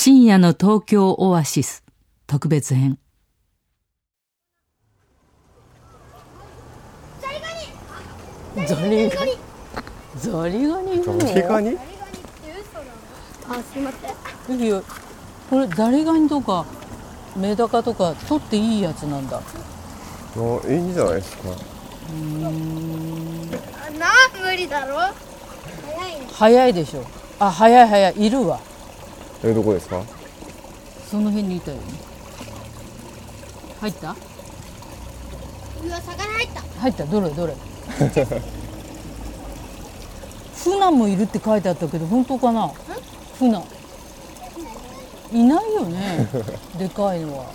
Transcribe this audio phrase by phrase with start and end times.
[0.00, 1.82] 深夜の東京オアシス
[2.28, 3.00] 特別編。
[8.54, 9.32] ザリガニ。
[10.16, 11.02] ザリガニ。
[11.02, 11.76] ザリガニ
[13.48, 13.90] あすいま
[14.46, 14.60] せん。
[14.60, 14.80] いや
[15.50, 16.64] これザリガニとか
[17.36, 19.38] メダカとか取っていいやつなんだ。
[19.38, 19.40] あ
[20.68, 21.48] いいんじゃないですか。
[21.48, 21.50] あ
[23.98, 24.06] な
[24.40, 24.94] 無理だろ。
[24.94, 26.28] 早いね。
[26.32, 27.04] 早いでしょ。
[27.40, 28.26] あ早い早い。
[28.26, 28.60] いるわ
[29.44, 30.02] えどこですか？
[31.10, 31.82] その辺にいたよね。
[33.80, 34.10] 入った？
[34.10, 36.60] うわ魚入った。
[36.80, 37.04] 入った？
[37.04, 37.30] どれ？
[37.30, 37.54] どれ？
[40.56, 42.68] フナもいるって書いてあったけど本当かな？
[43.38, 43.62] フナ。
[45.32, 46.28] いないよね？
[46.78, 47.46] でかいのは。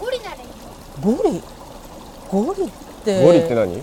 [0.00, 1.16] ゴリならいいよ。
[1.16, 1.42] ゴリ？
[2.30, 2.68] ゴリっ
[3.04, 3.74] てゴリって何？
[3.78, 3.82] へ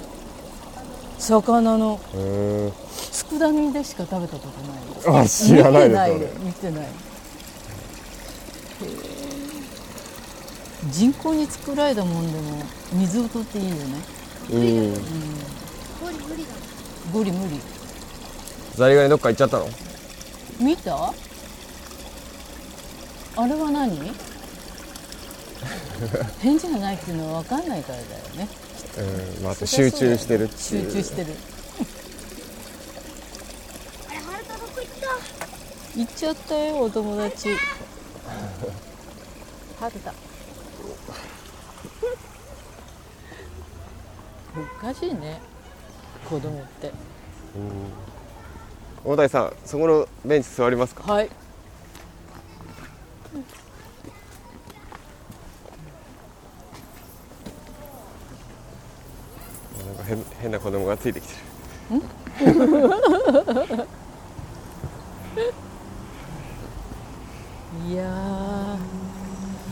[1.17, 2.71] 魚のえ
[3.11, 4.47] 佃煮でしか食べたこ
[5.03, 5.21] とない。
[5.23, 6.89] あ知らないです見てよね見てないへえ
[10.87, 12.63] 人工に作られたもんでも
[12.93, 13.81] 水を取っていいよね。
[14.51, 14.93] うん。
[15.99, 16.49] ゴリ無理だ
[17.13, 17.59] ゴリ無理。
[18.75, 19.67] ザリガニどっか行っちゃったの？
[20.59, 21.13] 見た？
[23.35, 23.99] あれは何？
[26.39, 28.47] 返事がないっていうのは分かんないからだよね。
[29.37, 29.43] うん。
[29.43, 30.91] まあ集中してるって集いう。
[30.93, 31.35] 中してる。
[34.09, 35.07] あれ春田どこ行った？
[35.99, 37.49] 行っちゃったよお友達。
[39.79, 40.15] 春だお
[44.79, 45.39] かしいね。
[46.29, 46.91] 子供って。
[49.03, 51.11] 大谷さんそこのベンチ座りますか？
[51.13, 51.29] はい。
[59.87, 61.39] なんか変変な子供がついてきてる。
[67.87, 68.77] いやー。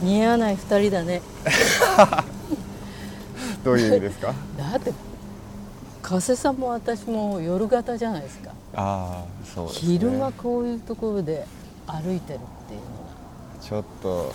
[0.01, 1.23] 似合わない二人だね
[3.63, 4.33] どういう意味ですか？
[4.57, 4.93] だって
[6.01, 8.51] 加瀬さんも私も夜型じゃないですか。
[8.75, 9.91] ああそうですね。
[9.93, 11.45] 昼間こういうところで
[11.87, 12.79] 歩いてるっていう
[13.61, 14.31] ちょっと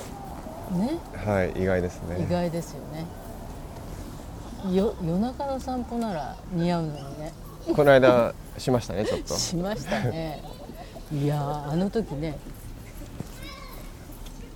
[0.73, 0.99] のがね？
[1.25, 2.25] はい意外ですね。
[2.29, 3.07] 意外ですよね。
[4.77, 7.33] よ夜中の散歩なら似合うのにね。
[7.77, 9.35] この間しましたねちょっと。
[9.35, 10.43] しましたね。
[11.13, 12.37] いやーあの時ね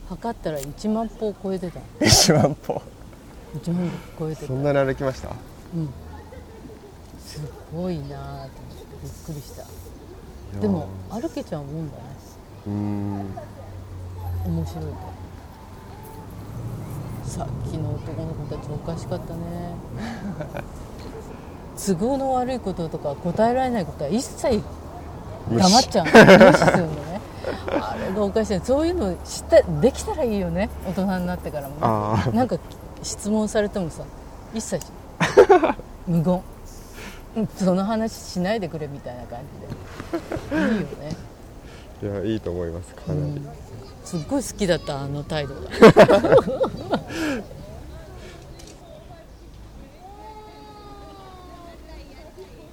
[0.09, 1.81] 測ったら1万歩を超えてた。
[2.05, 2.81] 1万歩
[3.55, 4.47] 1万歩超えてた。
[4.49, 5.29] そんなに歩きました？
[5.75, 5.89] うん。
[7.25, 7.41] す
[7.75, 8.51] ごいなーと思って
[9.03, 9.65] びっくりした。
[10.61, 12.03] でも歩けちゃうもんだね。
[12.67, 13.35] うーん。
[14.47, 14.91] 面白いと
[17.25, 19.41] さっきの男の子たちおかしかったね。
[21.87, 24.63] 都合の悪いこととか答えられないことは一切
[25.51, 26.07] 黙っちゃう。
[26.07, 26.13] の
[26.47, 27.21] 無視するのね。
[27.81, 28.61] あれがおかしい。
[28.65, 30.71] そういうの知ったできたらいいよね。
[30.87, 32.57] 大人になってからもあねなんか
[33.07, 34.03] 質問されてもさ
[34.55, 34.91] 一切し
[36.07, 36.35] 無言。
[37.37, 39.41] うんその話しないでくれみたいな感
[40.51, 40.57] じで。
[40.57, 41.17] いいよね。
[42.03, 42.95] いやいいと思います。
[42.95, 43.49] かなり、うん。
[44.05, 45.61] すっごい好きだったあの態度が。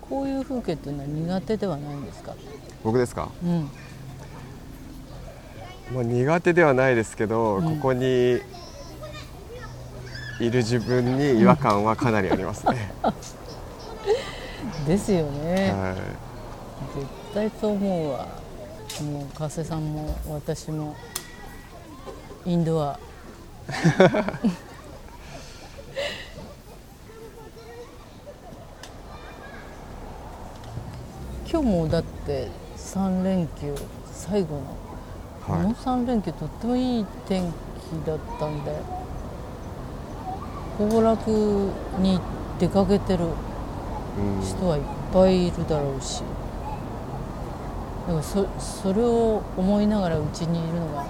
[0.02, 2.34] こういう風景っていうのは苦手ではないんですか？
[2.84, 3.70] 僕ですか、うん。
[5.94, 7.76] まあ、苦手ではないですけど、うん。
[7.78, 8.40] ここに
[10.48, 12.92] いる自分に違和感はかなりありますね、
[14.86, 15.96] ですよね、は
[16.96, 18.28] 絶対そう思うわ。
[19.02, 20.96] もう加瀬さんも私も
[22.46, 23.00] インドア。
[31.50, 33.74] 今日もだって3連休
[34.12, 34.64] 最後の、い。
[35.46, 39.03] このはい、3連休とってもいい天気だったんで
[40.78, 41.30] 行楽
[42.00, 42.20] に
[42.60, 43.26] 出かけてる
[44.18, 44.42] うん。
[44.42, 46.24] 人はいっぱいいるだろうし。
[48.08, 51.06] だからそそれを思いながらうちにいるのが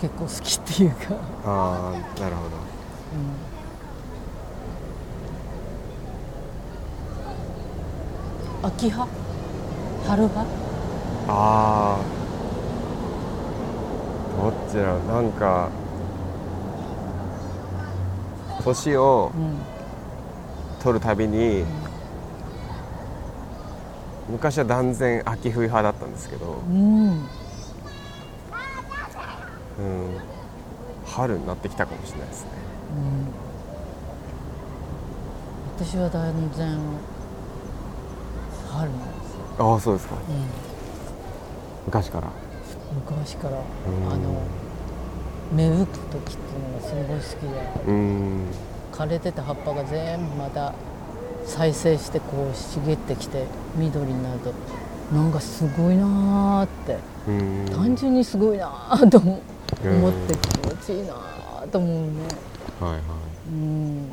[0.00, 1.14] 結構好きっていうか、
[1.44, 2.56] ああなるほど。
[8.62, 9.08] うん、秋派
[10.06, 10.46] 春派
[11.28, 12.04] ああ
[14.42, 15.06] どっちだろう。
[15.06, 15.70] なんか
[18.66, 19.58] 年をうん。
[20.82, 21.64] 取るたびに
[24.28, 27.08] 昔は断然秋冬派だったんですけど、うん。
[27.08, 27.18] うん、
[31.04, 32.50] 春になってきたかもしれないですね。
[35.76, 36.78] 私は断然
[38.70, 40.14] 春なんですよ、ああそうですか。
[40.14, 40.20] うん、
[41.86, 42.28] 昔から。
[42.94, 43.56] 昔から。
[43.56, 43.60] ん。
[44.12, 44.40] あの
[45.54, 48.46] 芽吹く時っていうのがすごい好きでうん
[48.92, 50.74] 枯れてた葉っぱが全部また
[51.44, 53.44] 再生してこう茂ってきて
[53.76, 54.52] 緑になると
[55.14, 56.98] なんかすごいなーって
[57.28, 59.40] うん単純にすごいなーと思っ
[60.26, 62.06] て気持ちいいなーと思うね。
[62.80, 63.00] はいはい。
[63.48, 64.10] うん。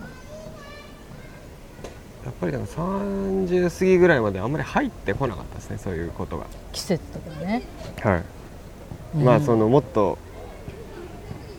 [2.26, 6.46] やっぱりなんか30過ぎぐらいまであんまり入ってこなかったですねそういうことが。
[6.72, 7.64] 季節とかね、
[8.02, 8.24] はい、
[9.16, 9.24] うん。
[9.24, 10.18] まあそのもっと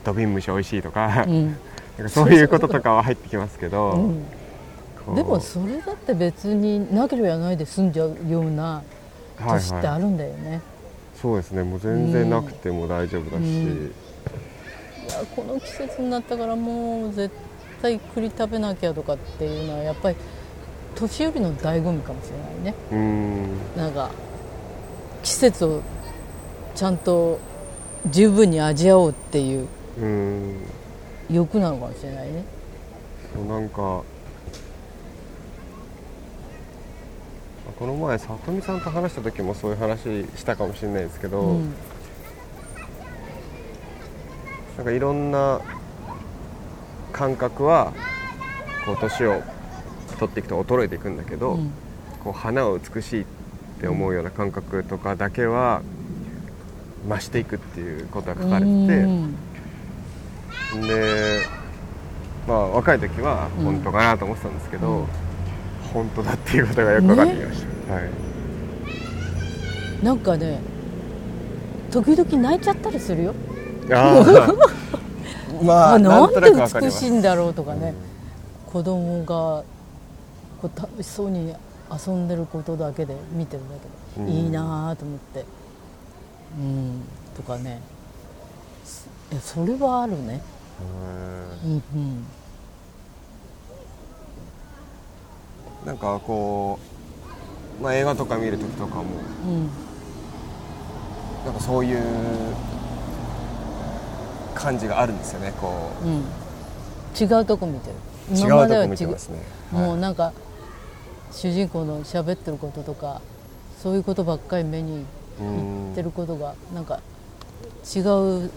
[0.05, 1.47] 土瓶蒸し美味しいとか,、うん。
[1.99, 3.93] なんかそういうこととかは入ってきますけど、
[5.07, 5.15] うん。
[5.15, 8.83] でもそれだって別になければないで済んじゃうような
[9.37, 10.61] はいはい、年ってあるんだよね、
[11.21, 11.63] そうですね。
[11.65, 13.93] もう全然なくても大丈夫だし、うん。
[15.09, 17.35] いやこの季節になったからもう絶
[17.83, 20.17] 対栗食べなきゃとかっていうのはやっぱり
[20.95, 22.75] 年寄りの醍醐味かもしれないね。
[22.93, 23.77] うん。
[23.77, 24.11] なんか
[25.23, 25.83] 季節を
[26.75, 27.39] ちゃんと
[28.07, 29.67] 十分に味わおうっていう
[29.99, 30.57] うん。
[31.31, 32.45] 欲なのかもしれないね。
[33.35, 34.03] そうなんか
[37.79, 41.75] この前里見さんと話した時もそういう話したかもしれないですけど、うん。
[44.77, 45.61] なんかいろんな
[47.13, 47.93] 感覚は
[48.85, 49.43] こう年を
[50.19, 51.73] 取っていくと衰えていくんだけど、うん。
[52.23, 53.25] こう花を美しいっ
[53.81, 55.83] て思うような感覚とかだけは
[57.09, 59.37] 増していくっていうことが書かれてて、うん
[60.83, 61.43] で、
[62.47, 63.65] まあ、若い時はうん。
[63.65, 65.07] 本当かなと思ってたんですけど、うん。
[65.93, 70.61] 本当だっていうことがよく分かってきました、はい、なんかね
[71.91, 73.35] 時々泣いちゃったりするよ。
[73.93, 74.55] あー。
[75.63, 77.95] まああなんとなくわかりで美しいんだろうとかね、
[78.67, 79.63] 子供が
[80.61, 81.55] こう楽しそうに
[82.07, 83.69] 遊んでることだけで見てるだ
[84.17, 84.35] けで、うん。
[84.35, 85.45] いいなあと思って。
[86.59, 87.03] うん。
[87.37, 87.81] とかね。
[89.41, 90.41] それはあるね
[90.81, 91.71] うん。
[91.71, 92.27] うんうん
[95.87, 96.79] なんかこ
[97.79, 99.03] う、まあ、映画とか見る時とかも
[99.47, 99.69] うん
[101.45, 102.01] なんかそういう
[104.55, 106.09] 感じがあるんですよねこう。
[106.09, 106.23] ん。
[107.21, 107.97] 違うとこ見てる。
[108.35, 108.91] 今までは違う。
[108.93, 109.39] 見てますね
[109.71, 110.33] もうなんか
[111.33, 113.21] 主人公の喋ってることとか
[113.83, 115.05] そういうことばっかり目に
[115.39, 117.01] うん言ってることがなんか
[117.95, 118.51] 違う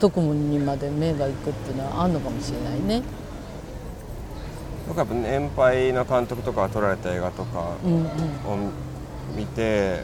[0.00, 3.02] とこにまで目が行くっていうのはあるのかもしれないね。
[4.88, 8.00] 僕は年配の監督とかが撮られた映画とかうんうん。
[8.00, 8.06] を
[9.36, 10.02] 見て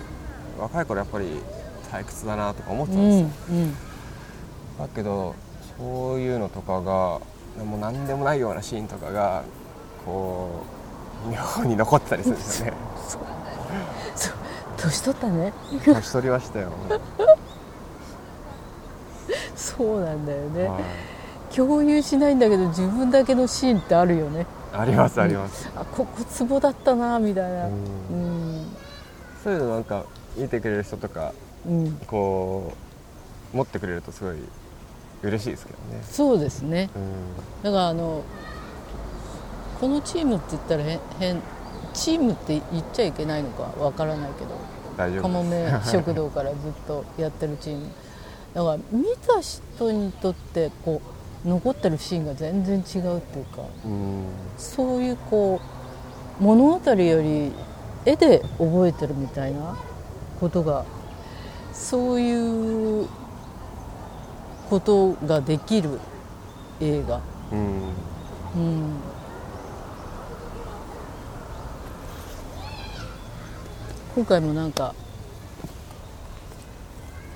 [0.59, 1.27] 若い頃やっぱり
[1.91, 3.75] 退屈だなとか思ってうたんですよ、んうん。
[4.79, 5.35] だけど
[5.79, 7.21] そういうのとかが
[7.65, 9.43] もう何でもないようなシーンとかが
[10.05, 10.63] こ
[11.27, 12.73] う妙に残ってたりするんですよね。
[14.77, 15.53] 年取ったね。
[15.85, 16.71] 年取りましたよ、
[19.77, 21.55] そうなんだよね、はい。
[21.55, 24.47] 共有しないんだけど自分だけのシーンってあるよね。
[24.73, 27.67] ありますあります、あここツボだったなみたいな。
[27.67, 27.73] うう
[28.15, 28.63] ん。
[28.63, 28.67] ん
[29.43, 30.05] そういうのなんか
[30.37, 31.33] 見てくれる人とか
[31.67, 31.93] うん。
[32.07, 32.73] こ
[33.55, 34.37] う持ってくれるとすごい
[35.23, 36.03] 嬉しいですけどね。
[36.03, 36.91] そうですね。
[36.95, 37.63] うん。
[37.63, 38.23] だからあの
[39.81, 41.43] このチームって言ったら変変
[41.95, 44.51] チームって言っちゃいけないのかわからないけど
[44.97, 47.87] 大丈夫かもめ食堂からずっとやってるチーム
[48.57, 51.03] だから見た人にとってこ
[51.45, 54.25] う残ってるシーンが全然違うっていうかうん。
[54.57, 55.61] そういうこ
[56.41, 57.53] う物語より
[58.07, 59.77] 絵で覚えてるみたいな
[60.41, 60.87] ことが
[61.75, 63.07] そういう
[64.71, 66.01] ことができる
[66.81, 67.21] 映画、
[67.53, 67.83] うん。
[68.57, 69.01] うん、
[74.15, 74.95] 今回もなんか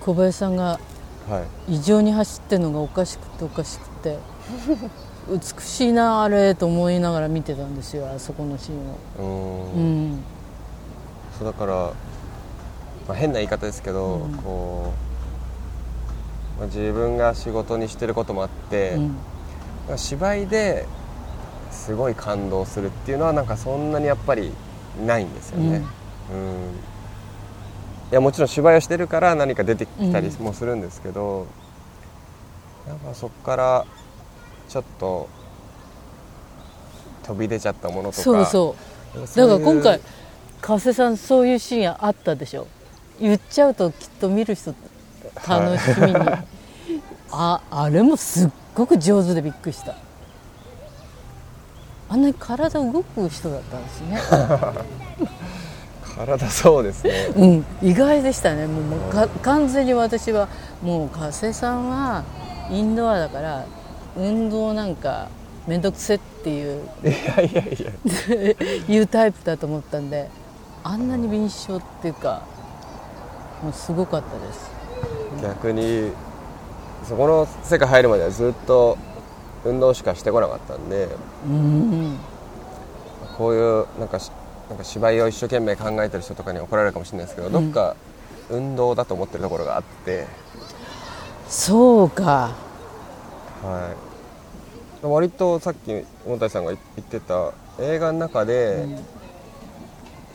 [0.00, 0.80] 小林さんが
[1.28, 1.74] はい。
[1.74, 4.18] 異常に走ってるのがおかしくておかしくて。
[5.28, 9.74] 美しいなあれと思いながら見てたんですよあそこのシーンを。
[9.74, 10.12] ううん。
[10.14, 10.24] ん
[11.38, 11.92] そうだから、ま
[13.10, 14.32] あ、変な言い方ですけど、うん。
[14.38, 14.92] こ
[16.56, 18.94] う、まあ、自分が仕事にしてることもあって、
[19.88, 19.98] うん。
[19.98, 20.86] 芝居で
[21.70, 24.52] すごい感動するっていうのはなんかそんなにやっぱり
[25.06, 25.82] ないんですよね、
[26.32, 26.90] うん
[28.10, 31.46] いやもちろん芝居をしてるから何か出てきたりもするんですけど、
[32.88, 33.86] やっぱそこから
[34.68, 35.28] ちょっと
[37.22, 38.22] 飛び出ちゃったものとか。
[38.22, 38.74] そうそ
[39.14, 39.20] う。
[39.36, 40.00] だから今回
[40.60, 42.66] 加瀬さんそういうシーンあったでしょ？
[43.20, 44.74] 言っちゃうときっと見る人
[45.46, 46.14] 楽しみに、
[47.30, 49.94] ああれもすっごく上手でびっくりした。
[52.08, 54.20] あんなに体動く人だったんですね
[56.26, 57.32] 体そうですね。
[57.36, 58.66] うん意外でしたね。
[58.66, 60.48] もうもうか完全に私は
[60.82, 62.24] もう加瀬さんは
[62.70, 63.64] インドアだから
[64.16, 65.28] 運動なんか
[65.66, 68.54] 面倒くせっていういやいやいや。
[68.96, 70.28] いうタイプだと思ったんで
[70.84, 72.42] あんなに敏捷っていうか
[73.62, 74.70] もうすごかったです。
[75.42, 76.10] 逆に
[77.08, 78.98] そこの世界入るまではずっと
[79.64, 81.08] 運動しかしてこなかったんで
[81.46, 82.18] うん。
[83.36, 84.30] こういうなんかし
[84.70, 87.96] なんか芝居を一生懸命考えてる人とかに怒られるかもしれないですけど、どっか
[88.48, 90.28] 運動だと思ってるところがあって、
[91.48, 92.54] そうか。
[93.64, 93.94] は
[95.02, 98.86] い、割とさっき大谷さんが言ってた映画の中で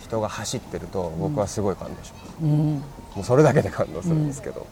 [0.01, 2.75] 人が走ってると僕はすごい感動します、うん。
[2.75, 2.83] も
[3.21, 4.67] うそれだけで感動するんですけど、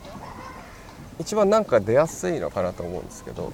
[1.19, 3.53] 一番なんか出やすいのかなと思うんですけど、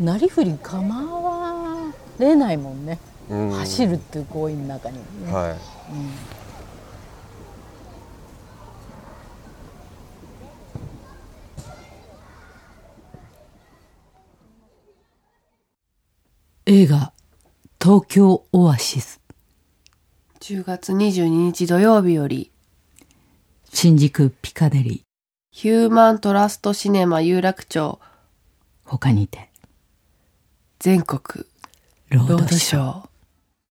[0.00, 5.56] なりふり構われないもんね、うん走るっていう行為の中に、ねはい。
[16.68, 17.12] 映画
[17.80, 19.20] 東京オアシス。
[20.40, 22.50] 10月22日土曜日より、
[23.72, 25.02] 新宿ピカデリ
[25.50, 27.98] ヒューマントラストシネマ有楽町。
[28.84, 29.50] 他にて。
[30.78, 31.46] 全国。
[32.10, 33.05] ロロードショー